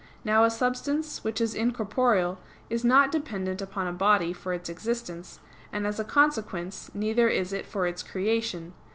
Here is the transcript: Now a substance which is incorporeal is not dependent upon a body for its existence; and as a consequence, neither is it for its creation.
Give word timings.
Now 0.23 0.43
a 0.43 0.49
substance 0.49 1.23
which 1.23 1.39
is 1.39 1.53
incorporeal 1.53 2.39
is 2.71 2.83
not 2.83 3.11
dependent 3.11 3.61
upon 3.61 3.85
a 3.85 3.93
body 3.93 4.33
for 4.33 4.51
its 4.51 4.67
existence; 4.67 5.39
and 5.71 5.85
as 5.85 5.99
a 5.99 6.03
consequence, 6.03 6.89
neither 6.95 7.29
is 7.29 7.53
it 7.53 7.67
for 7.67 7.85
its 7.85 8.01
creation. 8.01 8.73